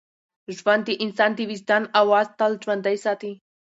[0.57, 3.31] ژوند د انسان د وجدان اواز تل ژوندی ساتي.